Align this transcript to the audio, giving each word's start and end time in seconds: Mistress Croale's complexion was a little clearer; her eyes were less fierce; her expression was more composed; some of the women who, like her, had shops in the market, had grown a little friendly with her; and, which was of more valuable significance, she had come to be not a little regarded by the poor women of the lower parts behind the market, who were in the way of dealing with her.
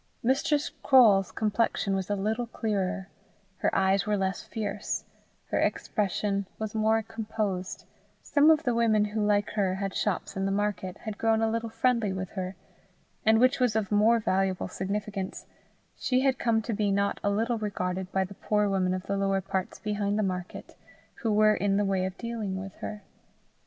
Mistress 0.23 0.71
Croale's 0.81 1.31
complexion 1.31 1.95
was 1.95 2.09
a 2.09 2.15
little 2.15 2.47
clearer; 2.47 3.07
her 3.57 3.69
eyes 3.75 4.07
were 4.07 4.17
less 4.17 4.41
fierce; 4.41 5.05
her 5.51 5.59
expression 5.59 6.47
was 6.57 6.73
more 6.73 7.03
composed; 7.03 7.85
some 8.23 8.49
of 8.49 8.63
the 8.63 8.73
women 8.73 9.05
who, 9.05 9.23
like 9.23 9.51
her, 9.51 9.75
had 9.75 9.93
shops 9.95 10.35
in 10.35 10.45
the 10.47 10.51
market, 10.51 10.97
had 10.97 11.19
grown 11.19 11.39
a 11.39 11.47
little 11.51 11.69
friendly 11.69 12.11
with 12.11 12.31
her; 12.31 12.55
and, 13.27 13.39
which 13.39 13.59
was 13.59 13.75
of 13.75 13.91
more 13.91 14.17
valuable 14.19 14.67
significance, 14.67 15.45
she 15.99 16.21
had 16.21 16.39
come 16.39 16.63
to 16.63 16.73
be 16.73 16.89
not 16.91 17.19
a 17.23 17.29
little 17.29 17.59
regarded 17.59 18.11
by 18.11 18.23
the 18.23 18.33
poor 18.33 18.67
women 18.67 18.95
of 18.95 19.03
the 19.03 19.17
lower 19.17 19.39
parts 19.39 19.77
behind 19.77 20.17
the 20.17 20.23
market, 20.23 20.75
who 21.21 21.31
were 21.31 21.53
in 21.53 21.77
the 21.77 21.85
way 21.85 22.05
of 22.05 22.17
dealing 22.17 22.59
with 22.59 22.73
her. 22.81 23.03